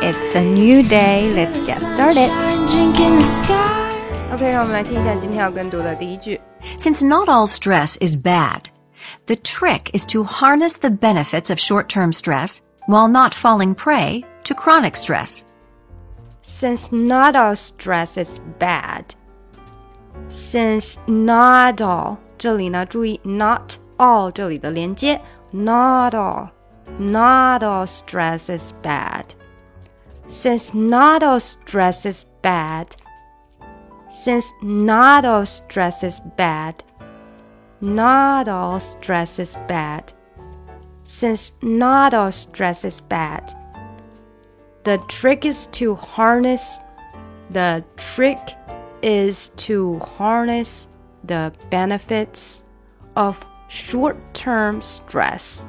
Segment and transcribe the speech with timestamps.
[0.00, 1.32] It's a new day.
[1.34, 2.30] Let's get started.
[4.32, 6.40] OK，让我们来听一下今天要跟读的第一句。
[6.76, 8.64] Since not all stress is bad,
[9.26, 14.54] the trick is to harness the benefits of short-term stress while not falling prey to
[14.54, 15.42] chronic stress.
[16.42, 19.04] Since not all stress is bad,
[20.28, 26.48] since not all 这里呢，注意 not all 这里的连接，not all。
[26.99, 29.33] Not all stress is bad.
[30.27, 32.95] Since not all stress is bad,
[34.09, 36.83] since not all stress is bad,
[37.81, 40.13] not all stress is bad,
[41.03, 43.53] since not all stress is bad,
[44.83, 46.79] the trick is to harness,
[47.49, 48.39] the trick
[49.01, 50.87] is to harness
[51.23, 52.63] the benefits
[53.15, 55.67] of short term stress.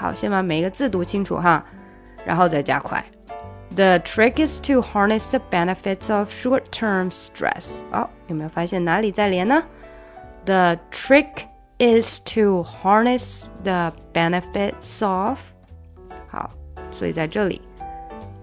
[0.00, 1.64] 好，先把每一个字读清楚哈，
[2.24, 3.04] 然后再加快。
[3.74, 7.80] The trick is to harness the benefits of short-term stress。
[7.92, 9.62] 哦，有没有发现哪里在连呢？
[10.44, 11.46] The trick
[11.78, 15.38] is to harness the benefits of。
[16.28, 16.50] 好，
[16.90, 17.60] 所以在这里，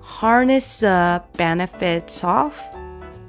[0.05, 2.59] harness the benefits of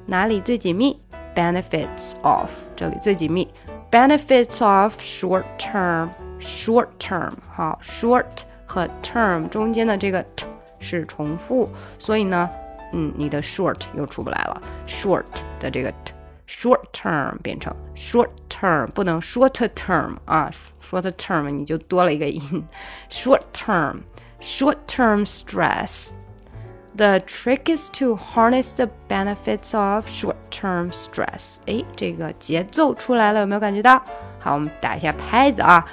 [0.06, 1.00] 哪里最紧密？
[1.34, 3.48] Benefits of 这里最紧密。
[3.90, 6.08] Benefits of short-term。
[6.40, 10.46] short term，好，short 和 term 中间的这个 t
[10.80, 12.48] 是重复，所以呢，
[12.92, 15.24] 嗯，你的 short 又出不来了，short
[15.58, 20.50] 的这个 t，short term 变成 short term，不能 short term 啊，
[20.82, 22.64] short term 你就多了一个音，
[23.08, 31.56] short term，short term stress。The trick is to harness the benefits of short-term stress。
[31.66, 34.00] 哎，这个节奏出来了，有没有感觉到？
[34.38, 35.84] 好，我们打一下拍子啊。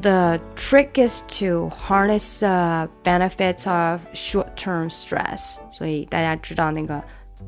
[0.00, 5.56] the trick is to harness the benefits of short-term stress。
[5.70, 7.02] 所以大家知道那个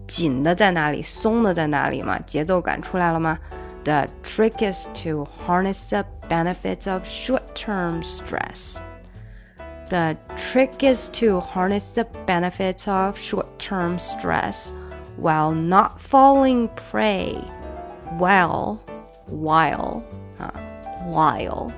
[0.06, 2.18] 紧的在哪里，松的在哪里吗？
[2.26, 3.38] 节奏感出来了吗？
[3.84, 8.76] The trick is to harness the benefits of short-term stress.
[9.88, 14.70] The trick is to harness the benefits of short-term stress
[15.20, 17.36] while not falling prey.
[18.18, 18.80] While,
[19.26, 20.02] while,
[20.38, 20.50] uh,
[21.06, 21.72] while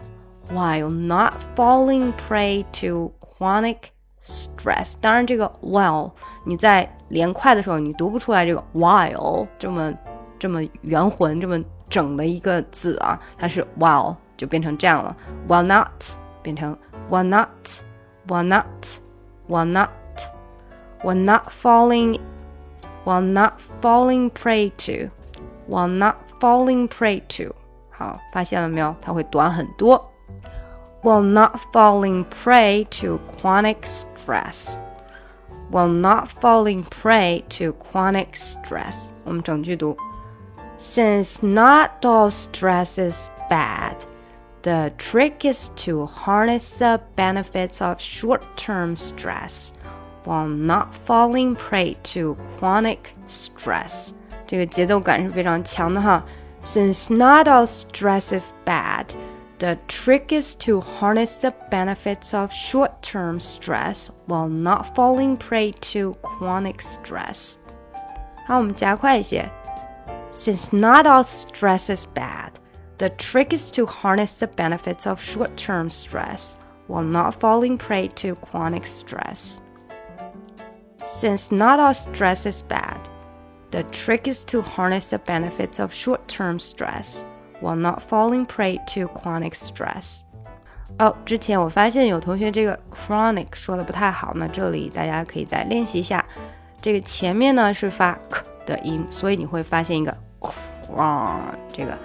[0.50, 3.76] while not falling prey to chronic
[4.24, 4.94] stress。
[5.00, 6.10] 当然，这个 while
[6.44, 9.92] 你在连快的时候，你读不出来这个 while 这么
[10.38, 15.16] 这么圆浑、这么整的一个字啊，它是 while 就变成这样了，
[15.48, 15.90] while not
[16.42, 16.76] 变成
[17.10, 17.48] while not
[18.26, 18.66] while not
[19.48, 19.90] while not
[21.02, 22.18] while not falling
[23.04, 25.10] while not falling prey to
[25.68, 27.54] while not falling prey to。
[27.90, 28.94] 好，发现了没有？
[29.00, 30.10] 它会短很多。
[31.06, 34.80] while not falling prey to chronic stress.
[35.70, 39.10] While not falling prey to chronic stress.
[39.24, 39.96] 我们整句读.
[40.78, 44.04] Since not all stress is bad,
[44.62, 49.72] the trick is to harness the benefits of short-term stress
[50.24, 54.12] while not falling prey to chronic stress.
[54.46, 56.24] 这个节奏感是非常强的哈。
[56.62, 59.06] Since not all stress is bad.
[59.58, 65.72] The trick is to harness the benefits of short term stress while not falling prey
[65.92, 67.58] to chronic stress.
[68.48, 69.48] 好，我们加快一些。
[70.32, 72.52] Since not all stress is bad,
[72.98, 76.54] the trick is to harness the benefits of short term stress
[76.88, 79.58] while not falling prey to chronic stress.
[81.04, 82.98] Since not all stress is bad,
[83.70, 87.24] the trick is to harness the benefits of short term stress
[87.60, 90.22] while not falling prey to chronic stress。
[90.98, 96.24] 哦，之前我发现有同学这个 chronic 说的不太好呢，这里大家可以再练习一下。
[96.80, 101.40] 这个前面呢是发 k 的音，所以你会发现一个 cron
[101.72, 101.96] 这个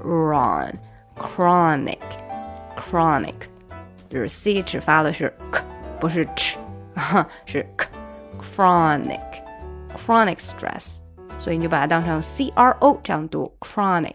[0.00, 0.72] cron
[1.16, 1.98] chronic
[2.76, 3.34] chronic
[4.08, 5.62] 就是 ch 发的是 k，
[6.00, 6.56] 不是 ch，
[7.44, 7.88] 是 k
[8.40, 9.20] chronic
[10.06, 11.00] chronic stress，
[11.38, 14.14] 所以你就把它当成 c r o 这样读 chronic。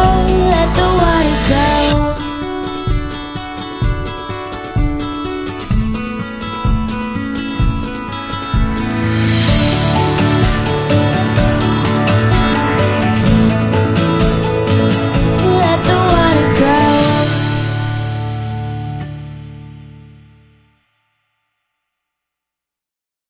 [0.75, 1.90] The water go